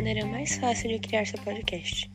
Maneira 0.00 0.24
mais 0.24 0.56
fácil 0.56 0.88
de 0.88 0.98
criar 0.98 1.26
seu 1.26 1.38
podcast. 1.42 2.10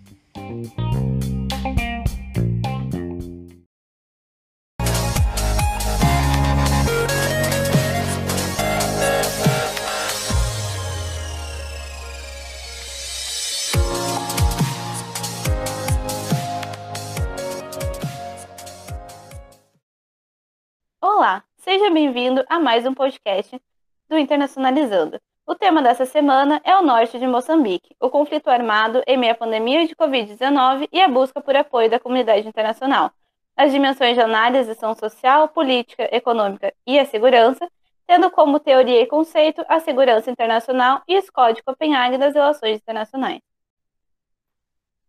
Olá, 20.99 21.43
seja 21.57 21.91
bem-vindo 21.91 22.43
a 22.49 22.57
mais 22.57 22.83
um 22.87 22.95
podcast 22.95 23.61
do 24.09 24.17
Internacionalizando. 24.17 25.21
O 25.47 25.53
tema 25.53 25.79
dessa 25.79 26.07
semana 26.07 26.59
é 26.63 26.75
o 26.75 26.81
norte 26.81 27.19
de 27.19 27.27
Moçambique, 27.27 27.95
o 27.99 28.09
conflito 28.09 28.49
armado 28.49 29.03
em 29.05 29.15
meio 29.15 29.33
à 29.33 29.35
pandemia 29.35 29.85
de 29.85 29.95
Covid-19 29.95 30.89
e 30.91 30.99
a 30.99 31.07
busca 31.07 31.39
por 31.39 31.55
apoio 31.55 31.87
da 31.87 31.99
comunidade 31.99 32.47
internacional. 32.47 33.11
As 33.55 33.71
dimensões 33.71 34.15
de 34.15 34.21
análise 34.21 34.73
são 34.73 34.95
social, 34.95 35.47
política, 35.47 36.09
econômica 36.11 36.73
e 36.85 36.97
a 36.97 37.05
segurança, 37.05 37.69
tendo 38.07 38.31
como 38.31 38.59
teoria 38.59 38.99
e 39.01 39.05
conceito 39.05 39.63
a 39.69 39.79
segurança 39.79 40.31
internacional 40.31 41.03
e 41.07 41.13
Escola 41.13 41.53
de 41.53 41.61
Copenhague 41.61 42.17
das 42.17 42.33
Relações 42.33 42.77
Internacionais. 42.77 43.39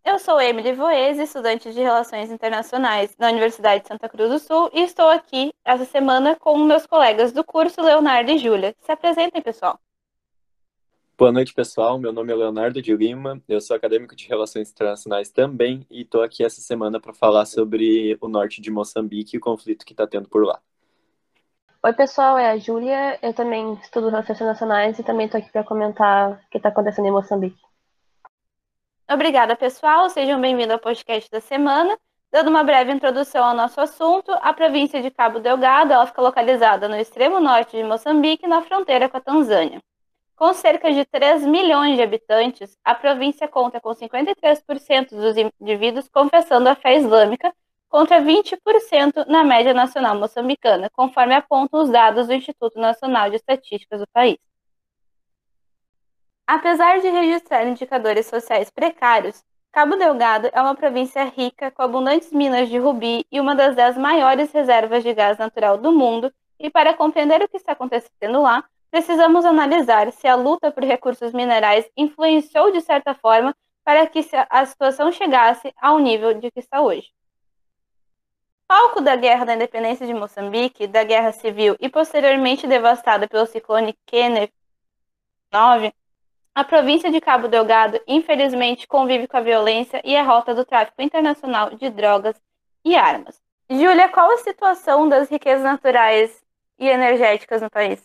Eu 0.04 0.18
sou 0.18 0.38
Emily 0.38 0.74
Voese, 0.74 1.22
estudante 1.22 1.72
de 1.72 1.80
Relações 1.80 2.30
Internacionais 2.30 3.16
na 3.18 3.28
Universidade 3.28 3.84
de 3.84 3.88
Santa 3.88 4.06
Cruz 4.06 4.28
do 4.28 4.38
Sul, 4.38 4.70
e 4.74 4.82
estou 4.82 5.08
aqui 5.08 5.50
essa 5.64 5.86
semana 5.86 6.36
com 6.36 6.58
meus 6.58 6.84
colegas 6.86 7.32
do 7.32 7.42
curso, 7.42 7.80
Leonardo 7.80 8.30
e 8.30 8.36
Júlia. 8.38 8.76
Se 8.82 8.92
apresentem, 8.92 9.40
pessoal. 9.40 9.80
Boa 11.18 11.32
noite, 11.32 11.54
pessoal. 11.54 11.98
Meu 11.98 12.12
nome 12.12 12.30
é 12.30 12.36
Leonardo 12.36 12.82
de 12.82 12.94
Lima, 12.94 13.40
eu 13.48 13.58
sou 13.58 13.74
acadêmico 13.74 14.14
de 14.14 14.28
Relações 14.28 14.70
Internacionais 14.70 15.30
também 15.30 15.86
e 15.90 16.02
estou 16.02 16.22
aqui 16.22 16.44
essa 16.44 16.60
semana 16.60 17.00
para 17.00 17.14
falar 17.14 17.46
sobre 17.46 18.18
o 18.20 18.28
norte 18.28 18.60
de 18.60 18.70
Moçambique 18.70 19.34
e 19.34 19.38
o 19.38 19.40
conflito 19.40 19.86
que 19.86 19.94
está 19.94 20.06
tendo 20.06 20.28
por 20.28 20.44
lá. 20.44 20.60
Oi, 21.82 21.92
pessoal, 21.94 22.36
é 22.36 22.50
a 22.50 22.58
Júlia. 22.58 23.18
Eu 23.22 23.32
também 23.32 23.72
estudo 23.82 24.10
Relações 24.10 24.36
Internacionais 24.36 24.98
e 24.98 25.02
também 25.02 25.24
estou 25.24 25.40
aqui 25.40 25.50
para 25.50 25.64
comentar 25.64 26.32
o 26.32 26.50
que 26.50 26.58
está 26.58 26.68
acontecendo 26.68 27.06
em 27.06 27.12
Moçambique. 27.12 27.62
Obrigada, 29.10 29.56
pessoal. 29.56 30.10
Sejam 30.10 30.38
bem-vindos 30.38 30.72
ao 30.72 30.78
podcast 30.78 31.30
da 31.30 31.40
semana. 31.40 31.96
Dando 32.30 32.50
uma 32.50 32.62
breve 32.62 32.92
introdução 32.92 33.42
ao 33.42 33.56
nosso 33.56 33.80
assunto, 33.80 34.32
a 34.32 34.52
província 34.52 35.00
de 35.00 35.10
Cabo 35.10 35.40
Delgado 35.40 35.94
ela 35.94 36.06
fica 36.06 36.20
localizada 36.20 36.86
no 36.90 36.96
extremo 36.96 37.40
norte 37.40 37.74
de 37.74 37.82
Moçambique, 37.84 38.46
na 38.46 38.60
fronteira 38.60 39.08
com 39.08 39.16
a 39.16 39.20
Tanzânia. 39.20 39.80
Com 40.36 40.52
cerca 40.52 40.92
de 40.92 41.02
3 41.06 41.46
milhões 41.46 41.96
de 41.96 42.02
habitantes, 42.02 42.78
a 42.84 42.94
província 42.94 43.48
conta 43.48 43.80
com 43.80 43.88
53% 43.88 45.08
dos 45.08 45.34
indivíduos 45.34 46.08
confessando 46.08 46.68
a 46.68 46.74
fé 46.74 46.98
islâmica, 46.98 47.54
contra 47.88 48.20
20% 48.20 49.26
na 49.26 49.42
média 49.42 49.72
nacional 49.72 50.14
moçambicana, 50.14 50.90
conforme 50.90 51.34
apontam 51.34 51.80
os 51.82 51.88
dados 51.88 52.26
do 52.26 52.34
Instituto 52.34 52.78
Nacional 52.78 53.30
de 53.30 53.36
Estatísticas 53.36 54.00
do 54.00 54.06
país. 54.08 54.36
Apesar 56.46 57.00
de 57.00 57.08
registrar 57.08 57.66
indicadores 57.66 58.26
sociais 58.26 58.70
precários, 58.70 59.42
Cabo 59.72 59.96
Delgado 59.96 60.50
é 60.52 60.60
uma 60.60 60.74
província 60.74 61.24
rica 61.24 61.70
com 61.70 61.82
abundantes 61.82 62.30
minas 62.30 62.68
de 62.68 62.76
rubi 62.76 63.24
e 63.32 63.40
uma 63.40 63.54
das 63.54 63.74
dez 63.74 63.96
maiores 63.96 64.52
reservas 64.52 65.02
de 65.02 65.14
gás 65.14 65.38
natural 65.38 65.78
do 65.78 65.92
mundo, 65.92 66.30
e 66.58 66.68
para 66.68 66.92
compreender 66.92 67.42
o 67.42 67.48
que 67.48 67.56
está 67.56 67.72
acontecendo 67.72 68.42
lá, 68.42 68.64
precisamos 68.90 69.44
analisar 69.44 70.12
se 70.12 70.26
a 70.26 70.34
luta 70.34 70.70
por 70.70 70.84
recursos 70.84 71.32
minerais 71.32 71.88
influenciou 71.96 72.72
de 72.72 72.80
certa 72.80 73.14
forma 73.14 73.54
para 73.84 74.06
que 74.06 74.20
a 74.50 74.66
situação 74.66 75.12
chegasse 75.12 75.72
ao 75.80 75.98
nível 75.98 76.34
de 76.34 76.50
que 76.50 76.60
está 76.60 76.80
hoje. 76.80 77.08
Palco 78.66 79.00
da 79.00 79.14
Guerra 79.14 79.44
da 79.44 79.54
Independência 79.54 80.06
de 80.06 80.12
Moçambique, 80.12 80.88
da 80.88 81.04
Guerra 81.04 81.30
Civil 81.30 81.76
e 81.78 81.88
posteriormente 81.88 82.66
devastada 82.66 83.28
pelo 83.28 83.46
ciclone 83.46 83.96
Kenneth 84.04 84.52
9, 85.52 85.92
a 86.56 86.64
província 86.64 87.10
de 87.10 87.20
Cabo 87.20 87.48
Delgado 87.48 88.00
infelizmente 88.06 88.88
convive 88.88 89.28
com 89.28 89.36
a 89.36 89.42
violência 89.42 90.00
e 90.02 90.16
a 90.16 90.22
rota 90.22 90.54
do 90.54 90.64
tráfico 90.64 91.02
internacional 91.02 91.70
de 91.74 91.90
drogas 91.90 92.34
e 92.84 92.96
armas. 92.96 93.38
Júlia, 93.68 94.08
qual 94.08 94.32
a 94.32 94.38
situação 94.38 95.08
das 95.08 95.28
riquezas 95.28 95.62
naturais 95.62 96.42
e 96.78 96.88
energéticas 96.88 97.60
no 97.60 97.70
país? 97.70 98.02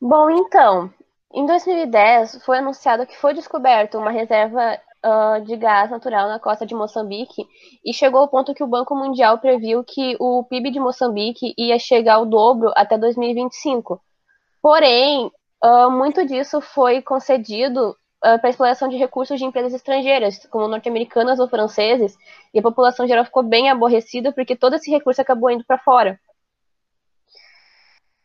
Bom, 0.00 0.30
então, 0.30 0.92
em 1.34 1.44
2010 1.44 2.44
foi 2.44 2.58
anunciado 2.58 3.06
que 3.06 3.16
foi 3.16 3.34
descoberta 3.34 3.98
uma 3.98 4.10
reserva 4.10 4.78
uh, 5.04 5.44
de 5.44 5.56
gás 5.56 5.90
natural 5.90 6.28
na 6.28 6.38
costa 6.38 6.64
de 6.64 6.74
Moçambique 6.74 7.46
e 7.84 7.92
chegou 7.92 8.20
ao 8.20 8.28
ponto 8.28 8.54
que 8.54 8.62
o 8.62 8.66
Banco 8.66 8.94
Mundial 8.94 9.38
previu 9.38 9.82
que 9.84 10.16
o 10.20 10.44
PIB 10.44 10.70
de 10.70 10.80
Moçambique 10.80 11.52
ia 11.58 11.78
chegar 11.78 12.14
ao 12.14 12.26
dobro 12.26 12.72
até 12.76 12.96
2025. 12.96 14.00
Porém, 14.62 15.30
uh, 15.64 15.90
muito 15.90 16.24
disso 16.24 16.60
foi 16.60 17.02
concedido 17.02 17.90
uh, 18.24 18.38
para 18.40 18.50
exploração 18.50 18.88
de 18.88 18.96
recursos 18.96 19.38
de 19.38 19.44
empresas 19.44 19.74
estrangeiras, 19.74 20.46
como 20.46 20.68
norte-americanas 20.68 21.40
ou 21.40 21.48
franceses, 21.48 22.16
e 22.54 22.58
a 22.60 22.62
população 22.62 23.06
geral 23.06 23.24
ficou 23.24 23.42
bem 23.42 23.68
aborrecida 23.68 24.32
porque 24.32 24.56
todo 24.56 24.74
esse 24.76 24.90
recurso 24.90 25.20
acabou 25.20 25.50
indo 25.50 25.64
para 25.64 25.78
fora. 25.78 26.20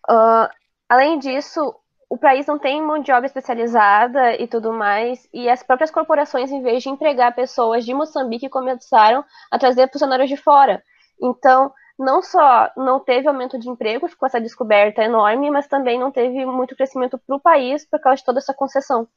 Uh, 0.10 0.48
Além 0.94 1.18
disso, 1.18 1.76
o 2.08 2.20
país 2.20 2.46
não 2.46 2.60
tem 2.60 2.80
mão 2.80 3.00
de 3.00 3.12
obra 3.12 3.26
especializada 3.26 4.40
e 4.40 4.48
tudo 4.48 4.72
mais, 4.72 5.28
e 5.34 5.50
as 5.50 5.64
próprias 5.64 5.90
corporações, 5.90 6.52
em 6.52 6.62
vez 6.62 6.84
de 6.84 6.90
empregar 6.90 7.34
pessoas 7.34 7.84
de 7.84 7.96
Moçambique, 7.96 8.48
começaram 8.48 9.26
a 9.50 9.58
trazer 9.58 9.92
funcionários 9.92 10.30
de 10.30 10.38
fora. 10.38 10.84
Então, 11.20 11.74
não 11.98 12.22
só 12.22 12.70
não 12.78 13.00
teve 13.00 13.28
aumento 13.28 13.58
de 13.58 13.68
empregos 13.72 14.14
com 14.14 14.28
essa 14.28 14.40
descoberta 14.40 15.04
enorme, 15.04 15.50
mas 15.50 15.66
também 15.68 16.00
não 16.00 16.12
teve 16.12 16.46
muito 16.46 16.76
crescimento 16.76 17.18
para 17.18 17.36
o 17.38 17.42
país 17.42 17.90
por 17.90 18.00
causa 18.00 18.18
de 18.18 18.26
toda 18.26 18.38
essa 18.38 18.54
concessão. 18.54 19.08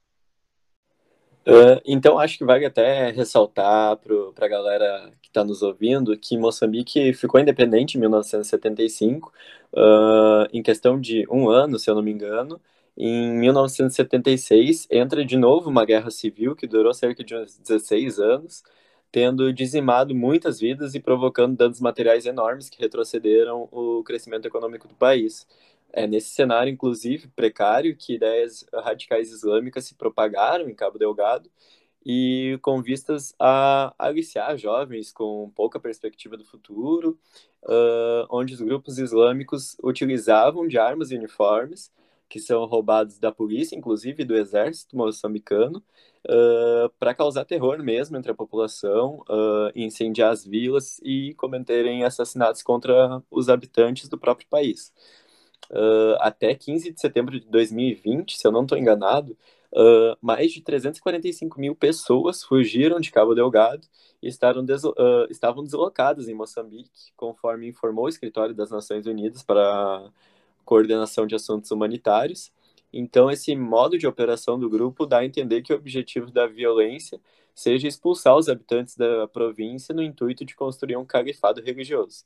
Uh, 1.47 1.81
então, 1.84 2.19
acho 2.19 2.39
que 2.39 2.45
vale 2.45 2.65
até 2.67 3.11
ressaltar 3.11 3.97
para 4.34 4.47
a 4.47 4.49
galera 4.49 5.12
que 5.23 5.29
está 5.29 5.45
nos 5.45 5.62
ouvindo 5.62 6.17
que 6.19 6.37
Moçambique 6.37 7.12
ficou 7.12 7.41
independente 7.41 7.97
em 7.97 8.01
1975, 8.01 9.33
uh, 9.73 10.49
em 10.53 10.61
questão 10.61 11.01
de 11.01 11.25
um 11.31 11.49
ano, 11.49 11.79
se 11.79 11.89
eu 11.89 11.95
não 11.95 12.03
me 12.03 12.11
engano. 12.11 12.61
Em 12.97 13.33
1976, 13.39 14.89
entra 14.91 15.25
de 15.25 15.37
novo 15.37 15.71
uma 15.71 15.84
guerra 15.84 16.11
civil 16.11 16.57
que 16.57 16.67
durou 16.67 16.93
cerca 16.93 17.23
de 17.23 17.37
uns 17.37 17.57
16 17.59 18.19
anos, 18.19 18.65
tendo 19.13 19.53
dizimado 19.53 20.15
muitas 20.17 20.59
vidas 20.59 20.95
e 20.97 21.01
provocando 21.01 21.57
danos 21.57 21.81
materiais 21.81 22.27
enormes 22.27 22.69
que 22.69 22.81
retrocederam 22.81 23.69
o 23.71 24.03
crescimento 24.03 24.47
econômico 24.47 24.89
do 24.89 24.95
país. 24.95 25.47
É 25.93 26.07
nesse 26.07 26.31
cenário, 26.31 26.71
inclusive, 26.71 27.29
precário, 27.29 27.97
que 27.97 28.15
ideias 28.15 28.65
radicais 28.73 29.31
islâmicas 29.31 29.85
se 29.85 29.95
propagaram 29.95 30.69
em 30.69 30.75
Cabo 30.75 30.99
Delgado 30.99 31.51
e 32.05 32.59
com 32.63 32.81
vistas 32.81 33.35
a 33.39 33.93
aliciar 33.99 34.57
jovens 34.57 35.13
com 35.13 35.51
pouca 35.55 35.81
perspectiva 35.81 36.37
do 36.37 36.45
futuro, 36.45 37.19
uh, 37.65 38.27
onde 38.31 38.55
os 38.55 38.61
grupos 38.61 38.99
islâmicos 38.99 39.77
utilizavam 39.83 40.69
de 40.69 40.79
armas 40.79 41.11
e 41.11 41.17
uniformes 41.17 41.91
que 42.29 42.41
são 42.41 42.65
roubados 42.65 43.19
da 43.19 43.33
polícia, 43.33 43.77
inclusive 43.77 44.25
do 44.25 44.37
exército 44.37 44.97
moçambicano, 44.97 45.83
uh, 46.27 46.89
para 46.99 47.15
causar 47.15 47.45
terror 47.45 47.83
mesmo 47.83 48.16
entre 48.16 48.31
a 48.31 48.34
população, 48.34 49.22
uh, 49.28 49.71
incendiar 49.75 50.33
as 50.33 50.45
vilas 50.45 51.01
e 51.03 51.34
cometerem 51.34 52.05
assassinatos 52.05 52.63
contra 52.63 53.22
os 53.31 53.49
habitantes 53.49 54.09
do 54.09 54.19
próprio 54.19 54.49
país. 54.49 54.93
Uh, 55.71 56.15
até 56.21 56.55
15 56.55 56.93
de 56.93 57.01
setembro 57.01 57.39
de 57.41 57.47
2020, 57.49 58.39
se 58.39 58.47
eu 58.47 58.53
não 58.53 58.63
estou 58.63 58.79
enganado, 58.79 59.37
uh, 59.73 60.17
mais 60.21 60.53
de 60.53 60.61
345 60.61 61.61
mil 61.61 61.75
pessoas 61.75 62.45
fugiram 62.45 63.01
de 63.01 63.11
Cabo 63.11 63.35
Delgado 63.35 63.87
e 64.23 64.31
deslo 64.65 64.93
uh, 64.93 65.31
estavam 65.31 65.65
deslocadas 65.65 66.29
em 66.29 66.35
Moçambique, 66.35 67.13
conforme 67.17 67.69
informou 67.69 68.05
o 68.05 68.09
Escritório 68.09 68.55
das 68.55 68.71
Nações 68.71 69.07
Unidas 69.07 69.43
para 69.43 70.09
Coordenação 70.65 71.27
de 71.27 71.35
Assuntos 71.35 71.71
Humanitários. 71.71 72.53
Então, 72.93 73.31
esse 73.31 73.55
modo 73.55 73.99
de 73.99 74.07
operação 74.07 74.59
do 74.59 74.71
grupo 74.71 75.05
dá 75.05 75.19
a 75.19 75.25
entender 75.25 75.63
que 75.63 75.73
o 75.73 75.77
objetivo 75.77 76.31
da 76.31 76.47
violência 76.47 77.21
seja 77.55 77.89
expulsar 77.89 78.37
os 78.37 78.49
habitantes 78.49 78.97
da 78.97 79.27
província 79.29 79.95
no 79.95 80.03
intuito 80.03 80.45
de 80.45 80.55
construir 80.55 80.97
um 80.97 81.05
califado 81.05 81.61
religioso. 81.61 82.25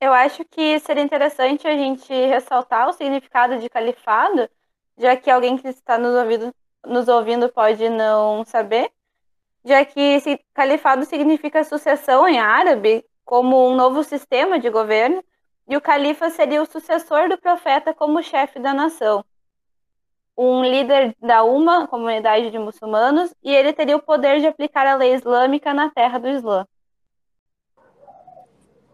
Eu 0.00 0.12
acho 0.12 0.44
que 0.44 0.78
seria 0.80 1.02
interessante 1.02 1.66
a 1.66 1.76
gente 1.76 2.12
ressaltar 2.12 2.88
o 2.88 2.92
significado 2.92 3.58
de 3.58 3.68
califado, 3.68 4.48
já 4.96 5.16
que 5.16 5.30
alguém 5.30 5.56
que 5.58 5.68
está 5.68 5.98
nos 5.98 6.14
ouvindo, 6.14 6.54
nos 6.86 7.08
ouvindo 7.08 7.48
pode 7.48 7.88
não 7.88 8.44
saber, 8.44 8.90
já 9.64 9.84
que 9.84 10.20
califado 10.54 11.04
significa 11.04 11.64
sucessão 11.64 12.28
em 12.28 12.38
árabe, 12.38 13.04
como 13.24 13.68
um 13.68 13.74
novo 13.76 14.02
sistema 14.04 14.58
de 14.58 14.70
governo, 14.70 15.22
e 15.68 15.76
o 15.76 15.80
califa 15.80 16.30
seria 16.30 16.62
o 16.62 16.66
sucessor 16.66 17.28
do 17.28 17.36
profeta 17.38 17.92
como 17.92 18.22
chefe 18.22 18.58
da 18.60 18.72
nação. 18.72 19.24
um 20.36 20.62
líder 20.64 21.16
da 21.20 21.42
UMA, 21.44 21.88
comunidade 21.88 22.50
de 22.50 22.58
muçulmanos, 22.58 23.34
e 23.42 23.54
ele 23.54 23.72
teria 23.72 23.96
o 23.96 24.02
poder 24.02 24.40
de 24.40 24.46
aplicar 24.46 24.86
a 24.86 24.94
lei 24.94 25.12
islâmica 25.14 25.74
na 25.74 25.90
terra 25.90 26.18
do 26.18 26.28
Islã. 26.28 26.66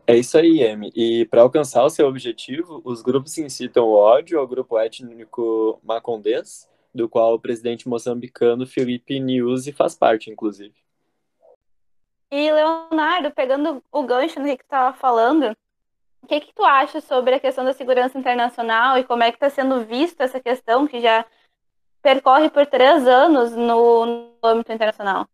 É 0.06 0.16
isso 0.16 0.36
aí, 0.36 0.62
Emi. 0.62 0.92
E 0.94 1.24
para 1.26 1.40
alcançar 1.40 1.82
o 1.82 1.88
seu 1.88 2.06
objetivo, 2.06 2.82
os 2.84 3.00
grupos 3.00 3.38
incitam 3.38 3.86
o 3.86 3.94
ódio 3.94 4.38
ao 4.38 4.46
grupo 4.46 4.78
étnico 4.78 5.80
macondês, 5.82 6.68
do 6.94 7.08
qual 7.08 7.34
o 7.34 7.40
presidente 7.40 7.88
moçambicano 7.88 8.66
Felipe 8.66 9.18
Nyusi 9.18 9.72
faz 9.72 9.94
parte, 9.96 10.30
inclusive. 10.30 10.74
E, 12.30 12.52
Leonardo, 12.52 13.30
pegando 13.30 13.82
o 13.90 14.02
gancho 14.02 14.40
no 14.40 14.46
que 14.46 14.58
tu 14.58 14.64
estava 14.64 14.94
falando, 14.96 15.56
o 16.22 16.26
que, 16.26 16.40
que 16.40 16.54
tu 16.54 16.64
acha 16.64 17.00
sobre 17.00 17.34
a 17.34 17.40
questão 17.40 17.64
da 17.64 17.72
segurança 17.72 18.18
internacional 18.18 18.98
e 18.98 19.04
como 19.04 19.22
é 19.22 19.30
que 19.30 19.36
está 19.36 19.48
sendo 19.48 19.84
vista 19.84 20.24
essa 20.24 20.40
questão 20.40 20.86
que 20.86 21.00
já 21.00 21.24
percorre 22.02 22.50
por 22.50 22.66
três 22.66 23.06
anos 23.06 23.52
no, 23.52 24.06
no 24.06 24.32
âmbito 24.42 24.72
internacional? 24.72 25.26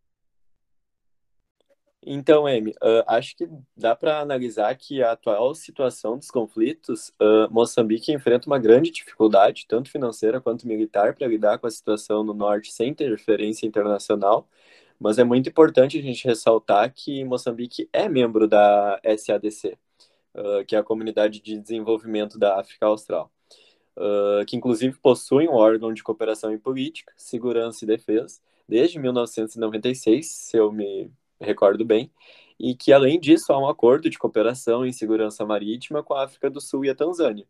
Então, 2.02 2.46
Amy, 2.46 2.70
uh, 2.82 3.04
acho 3.06 3.36
que 3.36 3.46
dá 3.76 3.94
para 3.94 4.20
analisar 4.20 4.74
que 4.74 5.02
a 5.02 5.12
atual 5.12 5.54
situação 5.54 6.16
dos 6.16 6.30
conflitos, 6.30 7.10
uh, 7.20 7.52
Moçambique 7.52 8.10
enfrenta 8.10 8.46
uma 8.46 8.58
grande 8.58 8.90
dificuldade, 8.90 9.66
tanto 9.68 9.90
financeira 9.90 10.40
quanto 10.40 10.66
militar, 10.66 11.14
para 11.14 11.26
lidar 11.26 11.58
com 11.58 11.66
a 11.66 11.70
situação 11.70 12.24
no 12.24 12.32
norte 12.32 12.72
sem 12.72 12.88
interferência 12.90 13.66
internacional. 13.66 14.48
Mas 14.98 15.18
é 15.18 15.24
muito 15.24 15.48
importante 15.50 15.98
a 15.98 16.02
gente 16.02 16.26
ressaltar 16.26 16.92
que 16.94 17.22
Moçambique 17.24 17.88
é 17.92 18.08
membro 18.08 18.48
da 18.48 19.00
SADC, 19.18 19.76
uh, 20.34 20.64
que 20.66 20.74
é 20.76 20.78
a 20.78 20.82
Comunidade 20.82 21.40
de 21.40 21.58
Desenvolvimento 21.58 22.38
da 22.38 22.58
África 22.60 22.86
Austral, 22.86 23.30
que 24.46 24.56
inclusive 24.56 24.96
possui 24.98 25.46
um 25.48 25.54
órgão 25.54 25.92
de 25.92 26.02
cooperação 26.02 26.52
em 26.52 26.58
política, 26.58 27.12
segurança 27.16 27.84
e 27.84 27.88
defesa 27.88 28.40
desde 28.70 28.98
1996, 29.00 30.26
se 30.26 30.56
eu 30.56 30.70
me 30.70 31.10
recordo 31.40 31.84
bem, 31.84 32.10
e 32.58 32.74
que, 32.74 32.92
além 32.92 33.18
disso, 33.18 33.52
há 33.52 33.58
um 33.58 33.68
acordo 33.68 34.10
de 34.10 34.18
cooperação 34.18 34.84
em 34.84 34.92
segurança 34.92 35.44
marítima 35.46 36.02
com 36.02 36.14
a 36.14 36.24
África 36.24 36.50
do 36.50 36.60
Sul 36.60 36.84
e 36.84 36.90
a 36.90 36.94
Tanzânia. 36.94 37.46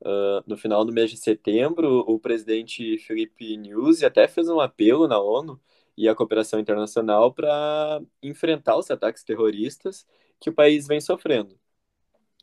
Uh, 0.00 0.42
no 0.46 0.56
final 0.56 0.84
do 0.84 0.92
mês 0.92 1.10
de 1.10 1.16
setembro, 1.16 2.00
o 2.08 2.18
presidente 2.18 2.98
Felipe 2.98 3.56
Nyusi 3.56 4.04
até 4.04 4.26
fez 4.28 4.48
um 4.48 4.60
apelo 4.60 5.06
na 5.08 5.20
ONU 5.20 5.60
e 5.96 6.08
à 6.08 6.14
cooperação 6.14 6.58
internacional 6.60 7.32
para 7.32 8.00
enfrentar 8.22 8.76
os 8.76 8.90
ataques 8.90 9.22
terroristas 9.24 10.06
que 10.40 10.50
o 10.50 10.54
país 10.54 10.86
vem 10.86 11.00
sofrendo. 11.00 11.56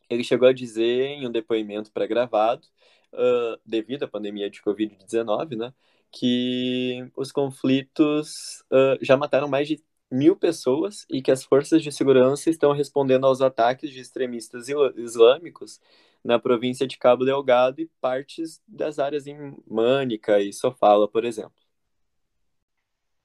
Ele 0.10 0.24
chegou 0.24 0.48
a 0.48 0.54
dizer 0.54 1.08
em 1.08 1.28
um 1.28 1.32
depoimento 1.32 1.92
pré-gravado, 1.92 2.66
uh, 3.14 3.60
devido 3.66 4.04
à 4.04 4.08
pandemia 4.08 4.50
de 4.50 4.62
Covid-19, 4.62 5.56
né, 5.58 5.74
que 6.12 7.12
os 7.16 7.32
conflitos 7.32 8.62
uh, 8.72 8.98
já 9.02 9.18
mataram 9.18 9.48
mais 9.48 9.68
de 9.68 9.84
mil 10.12 10.36
pessoas 10.36 11.06
e 11.10 11.22
que 11.22 11.32
as 11.32 11.44
forças 11.44 11.84
de 11.84 11.92
segurança 11.92 12.50
estão 12.50 12.72
respondendo 12.72 13.26
aos 13.26 13.42
ataques 13.42 13.92
de 13.92 14.00
extremistas 14.00 14.68
islâmicos 14.96 15.80
na 16.24 16.40
província 16.40 16.88
de 16.88 16.98
Cabo 16.98 17.24
Delgado 17.24 17.80
e 17.80 17.90
partes 18.02 18.62
das 18.68 19.00
áreas 19.00 19.28
em 19.28 19.56
Mânica 19.68 20.40
e 20.40 20.52
Sofala, 20.52 21.08
por 21.08 21.24
exemplo. 21.24 21.54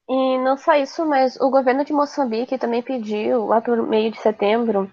E 0.08 0.38
não 0.38 0.56
só 0.56 0.74
isso, 0.74 1.04
mas 1.06 1.40
o 1.40 1.50
governo 1.50 1.84
de 1.84 1.92
Moçambique 1.92 2.58
também 2.58 2.82
pediu, 2.82 3.46
lá 3.46 3.60
por 3.60 3.82
meio 3.82 4.10
de 4.12 4.18
setembro, 4.18 4.92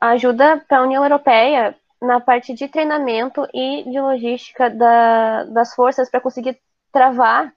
ajuda 0.00 0.64
para 0.66 0.78
a 0.78 0.82
União 0.82 1.02
Europeia 1.04 1.76
na 2.00 2.20
parte 2.20 2.54
de 2.54 2.66
treinamento 2.66 3.46
e 3.52 3.84
de 3.84 4.00
logística 4.00 4.70
da, 4.70 5.44
das 5.44 5.74
forças 5.74 6.10
para 6.10 6.20
conseguir 6.20 6.58
travar 6.90 7.48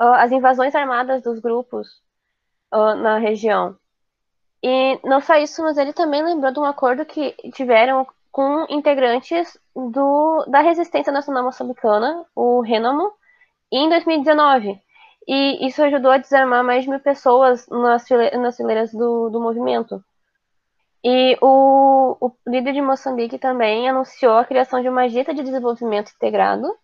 uh, 0.00 0.14
as 0.14 0.32
invasões 0.32 0.74
armadas 0.74 1.22
dos 1.22 1.38
grupos 1.38 2.05
uh, 2.72 2.94
na 2.94 3.18
região. 3.18 3.76
E 4.62 4.98
não 5.04 5.20
só 5.20 5.36
isso, 5.36 5.62
mas 5.62 5.76
ele 5.78 5.92
também 5.92 6.24
lembrou 6.24 6.52
de 6.52 6.58
um 6.58 6.64
acordo 6.64 7.04
que 7.04 7.32
tiveram 7.52 8.06
com 8.32 8.66
integrantes 8.68 9.58
do, 9.74 10.44
da 10.48 10.60
Resistência 10.60 11.12
Nacional 11.12 11.44
Moçambicana, 11.44 12.24
o 12.34 12.60
Renamo, 12.60 13.12
em 13.72 13.88
2019. 13.88 14.80
E 15.28 15.66
isso 15.66 15.82
ajudou 15.82 16.10
a 16.10 16.18
desarmar 16.18 16.62
mais 16.62 16.84
de 16.84 16.90
mil 16.90 17.00
pessoas 17.00 17.66
nas, 17.68 18.06
fileiras, 18.06 18.40
nas 18.40 18.56
fileiras 18.56 18.92
do, 18.92 19.30
do 19.30 19.40
movimento. 19.40 20.02
E 21.02 21.36
o, 21.40 22.16
o, 22.20 22.32
líder 22.46 22.72
de 22.72 22.82
Moçambique 22.82 23.38
também 23.38 23.88
anunciou 23.88 24.36
a 24.36 24.44
criação 24.44 24.82
de 24.82 24.88
uma 24.88 25.02
agenda 25.02 25.32
de 25.32 25.42
desenvolvimento 25.42 26.12
integrado 26.14 26.74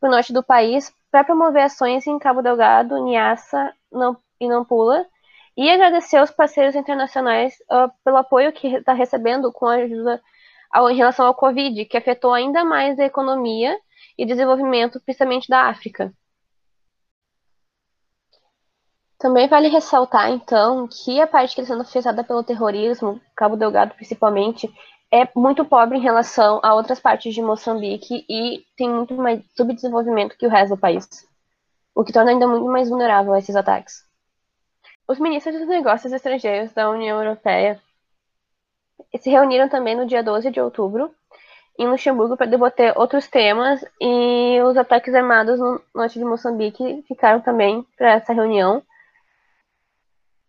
para 0.00 0.08
o 0.08 0.12
norte 0.12 0.32
do 0.32 0.42
país 0.42 0.94
para 1.10 1.24
promover 1.24 1.64
ações 1.64 2.06
em 2.06 2.18
Cabo 2.18 2.42
Delgado, 2.42 3.02
Niassa 3.02 3.72
e 4.40 4.48
Nampula 4.48 5.06
e 5.56 5.70
agradecer 5.70 6.16
aos 6.16 6.30
parceiros 6.30 6.74
internacionais 6.74 7.54
uh, 7.70 7.90
pelo 8.04 8.16
apoio 8.16 8.52
que 8.52 8.66
está 8.68 8.92
recebendo 8.92 9.52
com 9.52 9.66
a 9.66 9.76
ajuda 9.76 10.20
ao, 10.70 10.90
em 10.90 10.96
relação 10.96 11.26
ao 11.26 11.34
Covid, 11.34 11.84
que 11.84 11.96
afetou 11.96 12.32
ainda 12.32 12.64
mais 12.64 12.98
a 12.98 13.04
economia 13.04 13.78
e 14.18 14.26
desenvolvimento, 14.26 15.00
principalmente 15.00 15.48
da 15.48 15.68
África. 15.68 16.12
Também 19.18 19.48
vale 19.48 19.68
ressaltar, 19.68 20.30
então, 20.30 20.88
que 20.88 21.20
a 21.20 21.26
parte 21.26 21.54
que 21.54 21.60
está 21.60 21.72
sendo 21.72 21.82
afetada 21.82 22.24
pelo 22.24 22.42
terrorismo, 22.42 23.20
Cabo 23.34 23.56
Delgado 23.56 23.94
principalmente, 23.94 24.68
é 25.10 25.28
muito 25.34 25.64
pobre 25.64 25.96
em 25.96 26.02
relação 26.02 26.60
a 26.62 26.74
outras 26.74 26.98
partes 26.98 27.32
de 27.32 27.40
Moçambique 27.40 28.26
e 28.28 28.64
tem 28.76 28.90
muito 28.90 29.14
mais 29.14 29.40
subdesenvolvimento 29.56 30.36
que 30.36 30.46
o 30.46 30.50
resto 30.50 30.74
do 30.74 30.80
país, 30.80 31.08
o 31.94 32.02
que 32.04 32.12
torna 32.12 32.32
ainda 32.32 32.48
muito 32.48 32.66
mais 32.66 32.88
vulnerável 32.88 33.32
a 33.32 33.38
esses 33.38 33.54
ataques. 33.54 34.02
Os 35.06 35.18
ministros 35.18 35.58
dos 35.58 35.68
negócios 35.68 36.12
estrangeiros 36.12 36.72
da 36.72 36.88
União 36.88 37.22
Europeia 37.22 37.80
se 39.18 39.30
reuniram 39.30 39.68
também 39.68 39.94
no 39.94 40.06
dia 40.06 40.22
12 40.22 40.50
de 40.50 40.60
outubro 40.60 41.14
em 41.78 41.88
Luxemburgo 41.88 42.36
para 42.36 42.46
debater 42.46 42.96
outros 42.96 43.26
temas 43.26 43.84
e 44.00 44.60
os 44.62 44.76
ataques 44.76 45.14
armados 45.14 45.58
no 45.58 45.80
norte 45.94 46.18
de 46.18 46.24
Moçambique 46.24 47.04
ficaram 47.08 47.40
também 47.40 47.82
para 47.96 48.12
essa 48.12 48.32
reunião. 48.32 48.82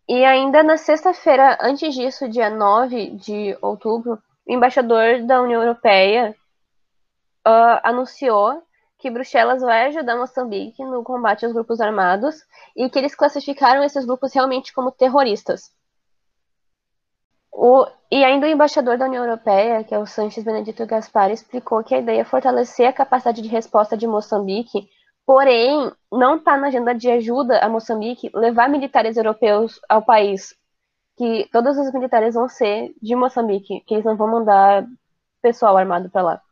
E 0.08 0.24
ainda 0.24 0.62
na 0.62 0.76
sexta-feira, 0.76 1.58
antes 1.60 1.92
disso, 1.94 2.28
dia 2.28 2.48
9 2.48 3.10
de 3.10 3.58
outubro, 3.60 4.22
o 4.46 4.52
embaixador 4.52 5.22
da 5.24 5.42
União 5.42 5.60
Europeia 5.60 6.34
uh, 7.46 7.80
anunciou 7.82 8.62
que 8.98 9.10
Bruxelas 9.10 9.60
vai 9.62 9.86
ajudar 9.86 10.16
Moçambique 10.16 10.82
no 10.84 11.02
combate 11.02 11.44
aos 11.44 11.52
grupos 11.52 11.80
armados 11.80 12.36
e 12.74 12.88
que 12.88 12.98
eles 12.98 13.14
classificaram 13.14 13.82
esses 13.82 14.04
grupos 14.04 14.32
realmente 14.32 14.72
como 14.72 14.90
terroristas. 14.90 15.70
O, 17.52 17.86
e 18.10 18.22
ainda 18.22 18.46
o 18.46 18.50
embaixador 18.50 18.98
da 18.98 19.06
União 19.06 19.24
Europeia, 19.24 19.82
que 19.82 19.94
é 19.94 19.98
o 19.98 20.06
Sanches 20.06 20.44
Benedito 20.44 20.86
Gaspar, 20.86 21.30
explicou 21.30 21.82
que 21.82 21.94
a 21.94 21.98
ideia 21.98 22.20
é 22.20 22.24
fortalecer 22.24 22.86
a 22.86 22.92
capacidade 22.92 23.40
de 23.40 23.48
resposta 23.48 23.96
de 23.96 24.06
Moçambique, 24.06 24.88
porém 25.24 25.90
não 26.12 26.36
está 26.36 26.56
na 26.56 26.68
agenda 26.68 26.94
de 26.94 27.10
ajuda 27.10 27.58
a 27.60 27.68
Moçambique 27.68 28.30
levar 28.34 28.68
militares 28.68 29.16
europeus 29.16 29.80
ao 29.88 30.02
país, 30.02 30.54
que 31.16 31.48
todos 31.50 31.78
os 31.78 31.92
militares 31.92 32.34
vão 32.34 32.48
ser 32.48 32.94
de 33.00 33.16
Moçambique, 33.16 33.80
que 33.86 33.94
eles 33.94 34.04
não 34.04 34.16
vão 34.16 34.30
mandar 34.30 34.86
pessoal 35.40 35.76
armado 35.76 36.10
para 36.10 36.22
lá. 36.22 36.42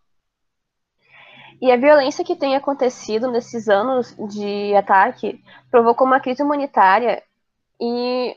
E 1.65 1.73
a 1.73 1.79
violência 1.79 2.23
que 2.23 2.37
tem 2.37 2.55
acontecido 2.55 3.31
nesses 3.31 3.71
anos 3.71 4.15
de 4.29 4.75
ataque 4.77 5.43
provocou 5.71 6.07
uma 6.07 6.21
crise 6.21 6.43
humanitária 6.43 7.23
e 7.81 8.37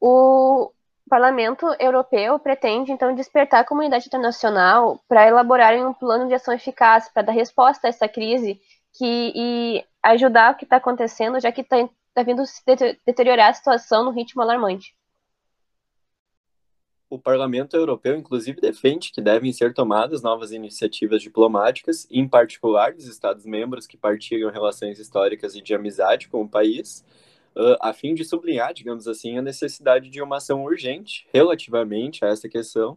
o 0.00 0.72
Parlamento 1.10 1.66
Europeu 1.78 2.38
pretende 2.38 2.90
então 2.90 3.14
despertar 3.14 3.60
a 3.60 3.66
comunidade 3.66 4.06
internacional 4.06 4.98
para 5.06 5.28
elaborarem 5.28 5.84
um 5.84 5.92
plano 5.92 6.26
de 6.26 6.32
ação 6.32 6.54
eficaz 6.54 7.10
para 7.12 7.24
dar 7.24 7.32
resposta 7.32 7.86
a 7.86 7.90
essa 7.90 8.08
crise 8.08 8.58
que, 8.94 9.30
e 9.36 9.84
ajudar 10.02 10.54
o 10.54 10.56
que 10.56 10.64
está 10.64 10.76
acontecendo, 10.76 11.38
já 11.38 11.52
que 11.52 11.60
está 11.60 11.76
tá 12.14 12.22
vindo 12.22 12.46
se 12.46 12.62
deteriorar 13.04 13.50
a 13.50 13.52
situação 13.52 14.04
no 14.04 14.10
ritmo 14.10 14.40
alarmante 14.40 14.96
o 17.10 17.18
Parlamento 17.18 17.76
Europeu, 17.76 18.16
inclusive, 18.16 18.60
defende 18.60 19.10
que 19.12 19.20
devem 19.20 19.52
ser 19.52 19.72
tomadas 19.72 20.22
novas 20.22 20.52
iniciativas 20.52 21.22
diplomáticas, 21.22 22.06
em 22.10 22.28
particular 22.28 22.92
dos 22.92 23.06
Estados-membros 23.06 23.86
que 23.86 23.96
partilham 23.96 24.50
relações 24.50 24.98
históricas 24.98 25.54
e 25.54 25.62
de 25.62 25.74
amizade 25.74 26.28
com 26.28 26.42
o 26.42 26.48
país, 26.48 27.04
a 27.80 27.92
fim 27.92 28.14
de 28.14 28.24
sublinhar, 28.24 28.72
digamos 28.72 29.08
assim, 29.08 29.36
a 29.38 29.42
necessidade 29.42 30.10
de 30.10 30.22
uma 30.22 30.36
ação 30.36 30.62
urgente 30.62 31.26
relativamente 31.32 32.24
a 32.24 32.28
essa 32.28 32.48
questão 32.48 32.96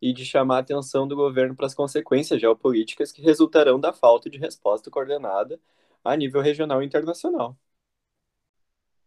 e 0.00 0.12
de 0.12 0.24
chamar 0.24 0.56
a 0.56 0.60
atenção 0.60 1.06
do 1.06 1.14
governo 1.14 1.54
para 1.54 1.66
as 1.66 1.74
consequências 1.74 2.40
geopolíticas 2.40 3.12
que 3.12 3.22
resultarão 3.22 3.78
da 3.78 3.92
falta 3.92 4.28
de 4.28 4.38
resposta 4.38 4.90
coordenada 4.90 5.60
a 6.04 6.16
nível 6.16 6.40
regional 6.40 6.82
e 6.82 6.86
internacional. 6.86 7.56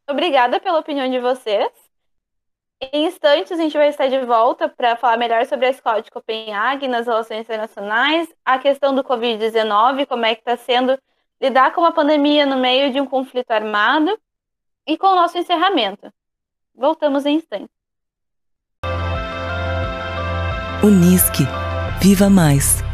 Obrigada 0.08 0.60
pela 0.60 0.80
opinião 0.80 1.10
de 1.10 1.20
vocês. 1.20 1.85
Em 2.92 3.06
instantes, 3.06 3.52
a 3.52 3.56
gente 3.56 3.78
vai 3.78 3.90
estar 3.90 4.08
de 4.08 4.20
volta 4.26 4.68
para 4.68 4.96
falar 4.96 5.18
melhor 5.18 5.46
sobre 5.46 5.68
a 5.68 5.70
escola 5.70 6.02
de 6.02 6.12
Copenhague 6.12 6.88
nas 6.88 7.08
relações 7.08 7.42
internacionais, 7.42 8.28
a 8.44 8.60
questão 8.60 8.94
do 8.94 9.04
Covid-19, 9.04 10.06
como 10.06 10.26
é 10.26 10.36
que 10.36 10.42
está 10.42 10.58
sendo 10.58 10.98
lidar 11.42 11.74
com 11.74 11.86
a 11.86 11.92
pandemia 11.92 12.46
no 12.46 12.58
meio 12.58 12.92
de 12.92 13.00
um 13.00 13.06
conflito 13.06 13.52
armado 13.52 14.18
e 14.88 14.98
com 14.98 15.08
o 15.08 15.16
nosso 15.16 15.38
encerramento. 15.38 16.12
Voltamos 16.74 17.26
em 17.26 17.36
instantes. 17.36 17.70
Unisque. 20.84 21.44
Viva 22.02 22.30
mais. 22.30 22.85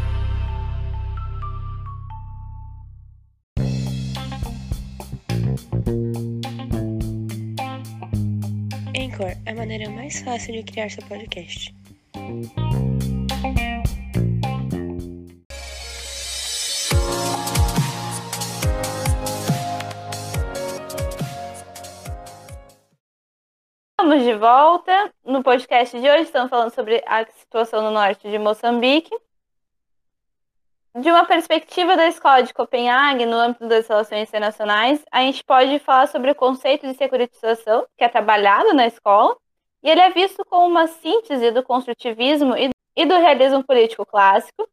Maneira 9.62 9.88
mais 9.90 10.20
fácil 10.22 10.54
de 10.54 10.64
criar 10.64 10.90
seu 10.90 11.06
podcast. 11.06 11.72
Estamos 23.92 24.24
de 24.24 24.34
volta. 24.34 25.14
No 25.24 25.44
podcast 25.44 26.00
de 26.00 26.10
hoje 26.10 26.22
estamos 26.22 26.50
falando 26.50 26.74
sobre 26.74 27.00
a 27.06 27.24
situação 27.26 27.82
no 27.82 27.92
norte 27.92 28.28
de 28.28 28.38
Moçambique. 28.40 29.16
De 30.96 31.08
uma 31.08 31.24
perspectiva 31.24 31.96
da 31.96 32.08
Escola 32.08 32.42
de 32.42 32.52
Copenhague, 32.52 33.26
no 33.26 33.36
âmbito 33.36 33.68
das 33.68 33.86
relações 33.86 34.28
internacionais, 34.28 35.04
a 35.12 35.20
gente 35.20 35.44
pode 35.44 35.78
falar 35.78 36.08
sobre 36.08 36.32
o 36.32 36.34
conceito 36.34 36.84
de 36.84 36.94
securitização, 36.94 37.86
que 37.96 38.02
é 38.02 38.08
trabalhado 38.08 38.74
na 38.74 38.88
escola, 38.88 39.36
e 39.82 39.90
ele 39.90 40.00
é 40.00 40.10
visto 40.10 40.44
como 40.44 40.66
uma 40.66 40.86
síntese 40.86 41.50
do 41.50 41.62
construtivismo 41.62 42.54
e 42.96 43.06
do 43.06 43.16
realismo 43.16 43.64
político 43.64 44.06
clássico 44.06 44.68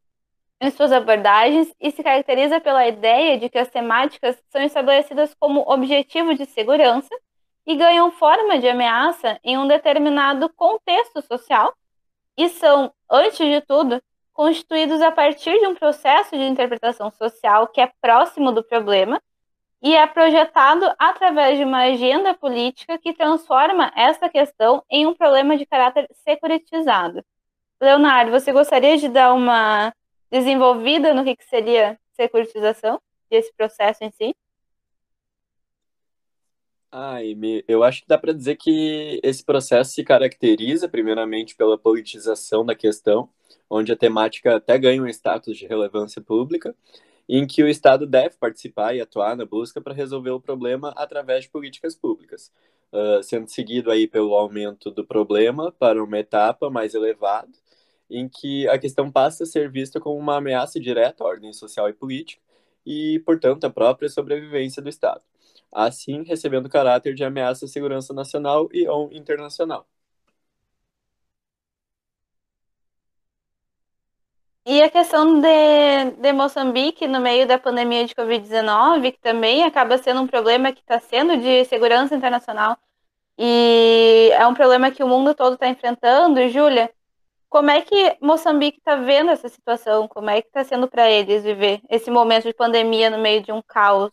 em 0.60 0.70
suas 0.70 0.92
abordagens 0.92 1.74
e 1.80 1.90
se 1.90 2.02
caracteriza 2.02 2.60
pela 2.60 2.86
ideia 2.86 3.38
de 3.38 3.48
que 3.48 3.58
as 3.58 3.68
temáticas 3.68 4.36
são 4.50 4.62
estabelecidas 4.62 5.34
como 5.40 5.64
objetivo 5.66 6.34
de 6.34 6.44
segurança 6.44 7.08
e 7.66 7.74
ganham 7.76 8.10
forma 8.10 8.58
de 8.58 8.68
ameaça 8.68 9.40
em 9.42 9.56
um 9.56 9.66
determinado 9.66 10.48
contexto 10.50 11.22
social 11.22 11.74
e 12.36 12.48
são, 12.48 12.92
antes 13.10 13.38
de 13.38 13.60
tudo, 13.62 14.02
constituídos 14.32 15.00
a 15.00 15.10
partir 15.10 15.58
de 15.58 15.66
um 15.66 15.74
processo 15.74 16.36
de 16.36 16.44
interpretação 16.44 17.10
social 17.10 17.68
que 17.68 17.80
é 17.80 17.90
próximo 18.00 18.52
do 18.52 18.62
problema 18.62 19.20
e 19.82 19.94
é 19.94 20.06
projetado 20.06 20.92
através 20.98 21.58
de 21.58 21.64
uma 21.64 21.84
agenda 21.84 22.34
política 22.34 22.98
que 22.98 23.14
transforma 23.14 23.90
essa 23.96 24.28
questão 24.28 24.84
em 24.90 25.06
um 25.06 25.14
problema 25.14 25.56
de 25.56 25.64
caráter 25.64 26.06
securitizado. 26.24 27.24
Leonardo, 27.80 28.30
você 28.30 28.52
gostaria 28.52 28.98
de 28.98 29.08
dar 29.08 29.32
uma 29.32 29.92
desenvolvida 30.30 31.14
no 31.14 31.24
que, 31.24 31.36
seria 31.44 31.98
securitização 32.12 33.00
e 33.30 33.36
esse 33.36 33.52
processo 33.54 34.04
em 34.04 34.10
si? 34.10 34.34
Ah, 36.92 37.18
eu 37.68 37.84
acho 37.84 38.02
que 38.02 38.08
dá 38.08 38.18
para 38.18 38.32
dizer 38.32 38.56
que 38.56 39.20
esse 39.22 39.44
processo 39.44 39.92
se 39.92 40.02
caracteriza, 40.02 40.88
primeiramente, 40.88 41.54
pela 41.54 41.78
politização 41.78 42.66
da 42.66 42.74
questão, 42.74 43.28
onde 43.70 43.92
a 43.92 43.96
temática 43.96 44.56
até 44.56 44.76
ganha 44.76 45.00
um 45.00 45.06
status 45.06 45.56
de 45.56 45.66
relevância 45.66 46.20
pública, 46.20 46.74
em 47.28 47.46
que 47.46 47.62
o 47.62 47.68
Estado 47.68 48.06
deve 48.06 48.36
participar 48.36 48.94
e 48.94 49.00
atuar 49.00 49.36
na 49.36 49.44
busca 49.44 49.80
para 49.80 49.94
resolver 49.94 50.30
o 50.30 50.40
problema 50.40 50.92
através 50.96 51.44
de 51.44 51.50
políticas 51.50 51.94
públicas, 51.94 52.52
uh, 52.92 53.22
sendo 53.22 53.48
seguido 53.48 53.90
aí 53.90 54.06
pelo 54.06 54.34
aumento 54.34 54.90
do 54.90 55.04
problema 55.04 55.72
para 55.72 56.02
uma 56.02 56.18
etapa 56.18 56.70
mais 56.70 56.94
elevada, 56.94 57.52
em 58.10 58.28
que 58.28 58.68
a 58.68 58.78
questão 58.78 59.10
passa 59.10 59.44
a 59.44 59.46
ser 59.46 59.70
vista 59.70 60.00
como 60.00 60.18
uma 60.18 60.36
ameaça 60.36 60.80
direta 60.80 61.22
à 61.22 61.26
ordem 61.26 61.52
social 61.52 61.88
e 61.88 61.92
política 61.92 62.42
e, 62.84 63.20
portanto, 63.24 63.64
à 63.64 63.70
própria 63.70 64.08
sobrevivência 64.08 64.82
do 64.82 64.88
Estado 64.88 65.22
assim 65.72 66.22
recebendo 66.24 66.68
caráter 66.68 67.14
de 67.14 67.24
ameaça 67.24 67.64
à 67.64 67.68
segurança 67.68 68.12
nacional 68.12 68.68
e 68.72 68.88
ou 68.88 69.12
internacional. 69.12 69.86
E 74.66 74.82
a 74.82 74.90
questão 74.90 75.40
de, 75.40 76.10
de 76.18 76.32
Moçambique 76.32 77.06
no 77.06 77.20
meio 77.20 77.46
da 77.46 77.58
pandemia 77.58 78.06
de 78.06 78.14
Covid-19, 78.14 79.12
que 79.12 79.20
também 79.20 79.64
acaba 79.64 79.96
sendo 79.98 80.20
um 80.20 80.26
problema 80.26 80.70
que 80.72 80.80
está 80.80 81.00
sendo 81.00 81.36
de 81.38 81.64
segurança 81.64 82.14
internacional 82.14 82.76
e 83.38 84.30
é 84.34 84.46
um 84.46 84.52
problema 84.52 84.90
que 84.90 85.02
o 85.02 85.08
mundo 85.08 85.34
todo 85.34 85.54
está 85.54 85.66
enfrentando. 85.66 86.46
Júlia, 86.50 86.90
como 87.48 87.70
é 87.70 87.80
que 87.80 88.16
Moçambique 88.20 88.78
está 88.78 88.96
vendo 88.96 89.30
essa 89.30 89.48
situação? 89.48 90.06
Como 90.06 90.28
é 90.28 90.42
que 90.42 90.48
está 90.48 90.62
sendo 90.62 90.86
para 90.86 91.10
eles 91.10 91.42
viver 91.42 91.80
esse 91.88 92.10
momento 92.10 92.44
de 92.44 92.52
pandemia 92.52 93.08
no 93.08 93.18
meio 93.18 93.42
de 93.42 93.50
um 93.50 93.62
caos 93.62 94.12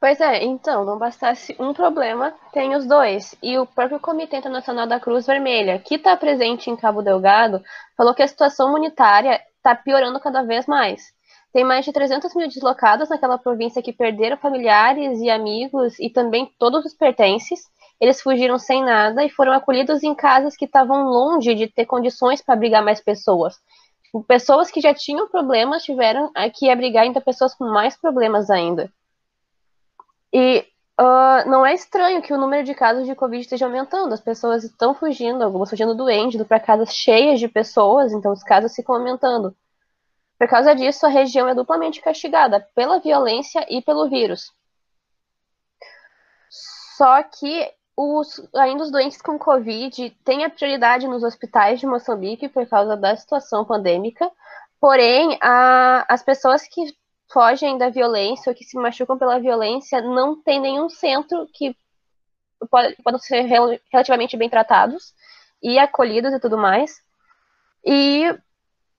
Pois 0.00 0.18
é, 0.18 0.42
então, 0.42 0.82
não 0.82 0.96
bastasse 0.96 1.54
um 1.58 1.74
problema, 1.74 2.32
tem 2.54 2.74
os 2.74 2.86
dois. 2.86 3.36
E 3.42 3.58
o 3.58 3.66
próprio 3.66 4.00
Comitê 4.00 4.38
Internacional 4.38 4.86
da 4.86 4.98
Cruz 4.98 5.26
Vermelha, 5.26 5.78
que 5.78 5.96
está 5.96 6.16
presente 6.16 6.70
em 6.70 6.76
Cabo 6.76 7.02
Delgado, 7.02 7.62
falou 7.98 8.14
que 8.14 8.22
a 8.22 8.26
situação 8.26 8.70
humanitária 8.70 9.38
está 9.58 9.74
piorando 9.74 10.18
cada 10.18 10.42
vez 10.42 10.64
mais. 10.64 11.12
Tem 11.52 11.64
mais 11.64 11.84
de 11.84 11.92
300 11.92 12.34
mil 12.34 12.48
deslocados 12.48 13.10
naquela 13.10 13.36
província 13.36 13.82
que 13.82 13.92
perderam 13.92 14.38
familiares 14.38 15.20
e 15.20 15.28
amigos 15.28 15.98
e 16.00 16.08
também 16.08 16.50
todos 16.58 16.86
os 16.86 16.94
pertences. 16.94 17.60
Eles 18.00 18.22
fugiram 18.22 18.58
sem 18.58 18.82
nada 18.82 19.22
e 19.22 19.28
foram 19.28 19.52
acolhidos 19.52 20.02
em 20.02 20.14
casas 20.14 20.56
que 20.56 20.64
estavam 20.64 21.04
longe 21.04 21.54
de 21.54 21.66
ter 21.66 21.84
condições 21.84 22.40
para 22.40 22.54
abrigar 22.54 22.82
mais 22.82 23.02
pessoas. 23.02 23.56
Pessoas 24.26 24.70
que 24.70 24.80
já 24.80 24.94
tinham 24.94 25.28
problemas 25.28 25.82
tiveram 25.82 26.32
que 26.54 26.70
abrigar 26.70 27.02
ainda 27.02 27.20
pessoas 27.20 27.54
com 27.54 27.64
mais 27.64 28.00
problemas 28.00 28.48
ainda. 28.48 28.90
E 30.32 30.66
uh, 31.00 31.48
não 31.48 31.64
é 31.64 31.74
estranho 31.74 32.22
que 32.22 32.32
o 32.32 32.38
número 32.38 32.64
de 32.64 32.74
casos 32.74 33.06
de 33.06 33.14
Covid 33.14 33.40
esteja 33.40 33.66
aumentando. 33.66 34.12
As 34.12 34.20
pessoas 34.20 34.64
estão 34.64 34.94
fugindo, 34.94 35.42
algumas 35.42 35.70
fugindo 35.70 35.94
doentes, 35.94 36.34
indo 36.34 36.44
para 36.44 36.60
casas 36.60 36.94
cheias 36.94 37.40
de 37.40 37.48
pessoas, 37.48 38.12
então 38.12 38.32
os 38.32 38.42
casos 38.42 38.74
ficam 38.74 38.94
aumentando. 38.94 39.54
Por 40.38 40.48
causa 40.48 40.74
disso, 40.74 41.04
a 41.04 41.10
região 41.10 41.48
é 41.48 41.54
duplamente 41.54 42.00
castigada 42.00 42.66
pela 42.74 42.98
violência 42.98 43.66
e 43.68 43.82
pelo 43.82 44.08
vírus. 44.08 44.52
Só 46.96 47.22
que 47.22 47.70
os, 47.96 48.40
ainda 48.54 48.84
os 48.84 48.90
doentes 48.90 49.20
com 49.20 49.38
Covid 49.38 50.10
têm 50.24 50.44
a 50.44 50.50
prioridade 50.50 51.06
nos 51.06 51.22
hospitais 51.22 51.78
de 51.78 51.86
Moçambique 51.86 52.48
por 52.48 52.66
causa 52.66 52.96
da 52.96 53.14
situação 53.16 53.64
pandêmica. 53.64 54.30
Porém, 54.80 55.38
a, 55.42 56.06
as 56.08 56.22
pessoas 56.22 56.66
que 56.66 56.94
fogem 57.32 57.78
da 57.78 57.88
violência 57.88 58.50
ou 58.50 58.56
que 58.56 58.64
se 58.64 58.76
machucam 58.76 59.18
pela 59.18 59.38
violência 59.38 60.00
não 60.00 60.40
tem 60.40 60.60
nenhum 60.60 60.88
centro 60.88 61.46
que 61.52 61.76
pode, 62.70 62.96
podem 63.02 63.20
ser 63.20 63.42
relativamente 63.92 64.36
bem 64.36 64.50
tratados 64.50 65.14
e 65.62 65.78
acolhidos 65.78 66.32
e 66.32 66.40
tudo 66.40 66.58
mais. 66.58 67.02
E 67.84 68.24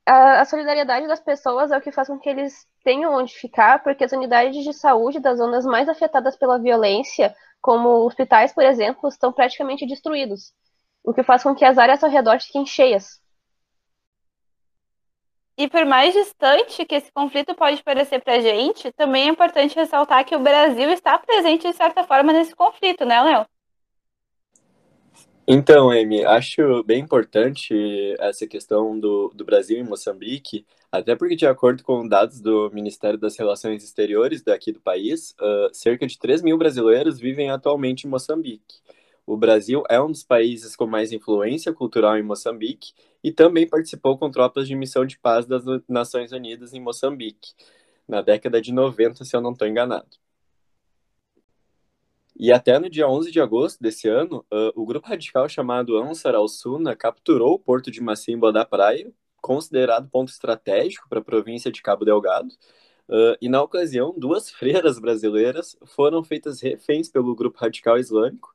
a, 0.06 0.42
a, 0.42 0.46
solidariedade 0.46 1.08
das 1.08 1.20
pessoas 1.20 1.72
é 1.72 1.78
o 1.78 1.82
que 1.82 1.92
faz 1.92 2.08
com 2.08 2.18
que 2.18 2.30
eles 2.30 2.68
tenham 2.84 3.14
onde 3.14 3.34
ficar, 3.34 3.84
porque 3.84 4.04
as 4.04 4.12
unidades 4.12 4.64
de 4.64 4.74
saúde 4.74 5.20
das 5.20 5.38
zonas 5.38 5.66
mais 5.66 5.88
afetadas 5.88 6.36
pela 6.36 6.60
violência, 6.60 7.36
como 7.62 8.06
hospitais, 8.06 8.54
por 8.54 8.64
exemplo, 8.64 9.08
estão 9.08 9.32
praticamente 9.32 9.86
destruídos, 9.86 10.52
o 11.04 11.14
que 11.14 11.22
faz 11.22 11.44
com 11.44 11.54
que 11.54 11.64
as 11.64 11.78
áreas 11.78 12.04
ao 12.04 12.10
redor 12.10 12.40
fiquem 12.42 12.66
cheias. 12.66 13.21
E 15.58 15.68
por 15.68 15.86
mais 15.86 16.14
distante 16.14 16.86
que 16.86 16.96
esse 16.96 17.12
conflito 17.12 17.54
pode 17.54 17.84
parecer 17.84 18.22
para 18.22 18.36
a 18.36 18.40
gente, 18.40 18.92
também 18.94 19.28
é 19.28 19.32
importante 19.32 19.76
ressaltar 19.76 20.26
que 20.26 20.36
o 20.36 20.40
Brasil 20.40 20.90
está 20.90 21.18
presente 21.18 21.68
de 21.68 21.76
certa 21.76 22.04
forma 22.04 22.32
nesse 22.32 22.56
conflito, 22.56 23.06
né, 23.06 23.22
Léo? 23.22 23.46
Então, 25.48 25.90
Amy, 25.90 26.24
acho 26.24 26.84
bem 26.84 27.02
importante 27.02 27.74
essa 28.20 28.48
questão 28.48 28.98
do, 28.98 29.32
do 29.36 29.44
Brasil 29.44 29.80
e 29.80 29.84
Moçambique, 29.84 30.66
até 30.92 31.16
porque, 31.16 31.36
de 31.36 31.46
acordo 31.46 31.84
com 31.84 32.08
dados 32.08 32.40
do 32.40 32.70
Ministério 32.72 33.20
das 33.20 33.38
Relações 33.38 33.84
Exteriores 33.84 34.44
daqui 34.44 34.72
do 34.72 34.80
país, 34.80 35.32
uh, 35.32 35.74
cerca 35.74 36.08
de 36.08 36.18
3 36.18 36.42
mil 36.42 36.58
brasileiros 36.58 37.20
vivem 37.20 37.50
atualmente 37.50 38.06
em 38.06 38.10
Moçambique. 38.10 38.82
O 39.32 39.38
Brasil 39.38 39.84
é 39.90 39.98
um 40.02 40.12
dos 40.12 40.26
países 40.26 40.76
com 40.76 40.86
mais 40.86 41.14
influência 41.14 41.72
cultural 41.72 42.18
em 42.18 42.22
Moçambique 42.22 42.92
e 43.24 43.32
também 43.32 43.66
participou 43.66 44.18
com 44.18 44.30
tropas 44.30 44.68
de 44.68 44.76
missão 44.76 45.06
de 45.06 45.18
paz 45.18 45.46
das 45.46 45.64
Nações 45.88 46.34
Unidas 46.34 46.74
em 46.74 46.82
Moçambique, 46.82 47.54
na 48.06 48.22
década 48.22 48.62
de 48.62 48.74
90, 48.74 49.24
se 49.24 49.34
eu 49.34 49.40
não 49.40 49.54
estou 49.54 49.66
enganado. 49.66 50.18
E 52.38 52.52
até 52.52 52.78
no 52.78 52.90
dia 52.90 53.08
11 53.08 53.32
de 53.32 53.40
agosto 53.40 53.82
desse 53.82 54.10
ano, 54.10 54.46
o 54.76 54.86
grupo 54.86 55.08
radical 55.08 55.48
chamado 55.48 55.98
Ansar 55.98 56.36
al-Sunna 56.36 56.94
capturou 56.94 57.54
o 57.54 57.60
porto 57.60 57.90
de 57.90 58.02
Macimba 58.02 58.52
da 58.52 58.66
Praia, 58.66 59.14
considerado 59.42 60.10
ponto 60.10 60.28
estratégico 60.28 61.08
para 61.08 61.20
a 61.20 61.24
província 61.24 61.72
de 61.72 61.82
Cabo 61.82 62.04
Delgado, 62.04 62.50
uh, 63.08 63.38
e 63.42 63.48
na 63.48 63.64
ocasião, 63.64 64.14
duas 64.18 64.52
freiras 64.52 65.00
brasileiras 65.00 65.78
foram 65.86 66.22
feitas 66.22 66.60
reféns 66.60 67.08
pelo 67.08 67.34
grupo 67.34 67.58
radical 67.58 67.98
islâmico 67.98 68.54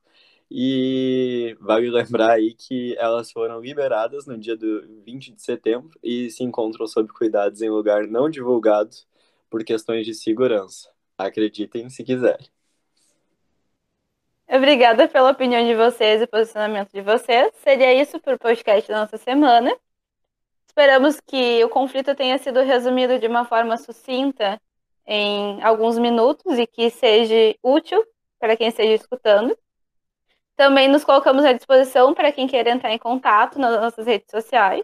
e 0.49 1.57
vale 1.59 1.89
lembrar 1.89 2.31
aí 2.31 2.53
que 2.53 2.95
elas 2.97 3.31
foram 3.31 3.59
liberadas 3.59 4.25
no 4.25 4.37
dia 4.37 4.55
do 4.55 4.81
20 5.03 5.33
de 5.33 5.41
setembro 5.41 5.97
e 6.01 6.29
se 6.31 6.43
encontram 6.43 6.87
sob 6.87 7.09
cuidados 7.11 7.61
em 7.61 7.69
lugar 7.69 8.07
não 8.07 8.29
divulgado 8.29 8.95
por 9.49 9.63
questões 9.63 10.05
de 10.05 10.13
segurança. 10.13 10.89
Acreditem 11.17 11.89
se 11.89 12.03
quiserem. 12.03 12.47
Obrigada 14.49 15.09
pela 15.09 15.31
opinião 15.31 15.65
de 15.65 15.75
vocês 15.75 16.21
e 16.21 16.27
posicionamento 16.27 16.91
de 16.93 17.01
vocês. 17.01 17.51
Seria 17.63 17.93
isso 17.93 18.17
para 18.19 18.35
o 18.35 18.39
podcast 18.39 18.89
da 18.89 19.01
nossa 19.01 19.17
semana. 19.17 19.75
Esperamos 20.67 21.19
que 21.19 21.63
o 21.65 21.69
conflito 21.69 22.15
tenha 22.15 22.37
sido 22.37 22.61
resumido 22.61 23.19
de 23.19 23.27
uma 23.27 23.43
forma 23.43 23.75
sucinta 23.75 24.61
em 25.05 25.61
alguns 25.63 25.97
minutos 25.97 26.57
e 26.57 26.65
que 26.65 26.89
seja 26.89 27.57
útil 27.61 28.01
para 28.39 28.55
quem 28.55 28.67
esteja 28.67 28.93
escutando. 28.93 29.57
Também 30.57 30.87
nos 30.87 31.03
colocamos 31.03 31.45
à 31.45 31.53
disposição 31.53 32.15
para 32.15 32.31
quem 32.31 32.47
queira 32.47 32.71
entrar 32.71 32.91
em 32.91 32.97
contato 32.97 33.59
nas 33.59 33.79
nossas 33.79 34.07
redes 34.07 34.31
sociais. 34.31 34.83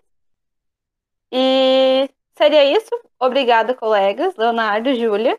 E 1.31 2.07
seria 2.37 2.63
isso. 2.63 2.91
Obrigada, 3.19 3.73
colegas, 3.73 4.35
Leonardo 4.37 4.89
e 4.89 4.95
Júlia. 4.95 5.37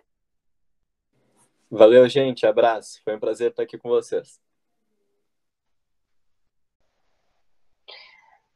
Valeu, 1.71 2.09
gente. 2.09 2.45
Abraço. 2.45 3.01
Foi 3.05 3.15
um 3.15 3.21
prazer 3.21 3.51
estar 3.51 3.63
aqui 3.63 3.79
com 3.79 3.89
vocês. 3.89 4.41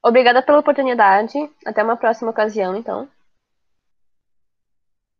Obrigada 0.02 0.42
pela 0.42 0.58
oportunidade. 0.58 1.38
Até 1.64 1.82
uma 1.84 1.96
próxima 1.96 2.30
ocasião, 2.30 2.74
então. 2.74 3.08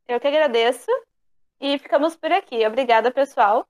Eu 0.09 0.19
que 0.19 0.27
agradeço. 0.27 0.91
E 1.61 1.79
ficamos 1.79 2.17
por 2.17 2.33
aqui. 2.33 2.67
Obrigada, 2.67 3.12
pessoal. 3.12 3.65